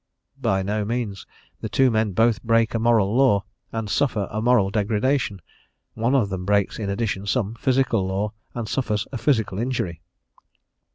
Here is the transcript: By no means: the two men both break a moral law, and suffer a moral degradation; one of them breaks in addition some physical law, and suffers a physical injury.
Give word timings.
By 0.41 0.63
no 0.63 0.83
means: 0.83 1.27
the 1.59 1.69
two 1.69 1.91
men 1.91 2.13
both 2.13 2.41
break 2.41 2.73
a 2.73 2.79
moral 2.79 3.15
law, 3.15 3.45
and 3.71 3.87
suffer 3.87 4.27
a 4.31 4.41
moral 4.41 4.71
degradation; 4.71 5.43
one 5.93 6.15
of 6.15 6.29
them 6.29 6.43
breaks 6.43 6.79
in 6.79 6.89
addition 6.89 7.27
some 7.27 7.53
physical 7.53 8.07
law, 8.07 8.33
and 8.55 8.67
suffers 8.67 9.05
a 9.11 9.19
physical 9.19 9.59
injury. 9.59 10.01